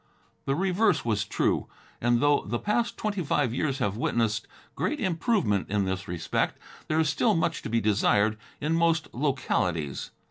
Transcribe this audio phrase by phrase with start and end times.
[0.45, 1.67] The reverse was true,
[2.01, 6.99] and though the past twenty five years have witnessed great improvement in this respect, there
[6.99, 10.09] is still much to be desired in most localities.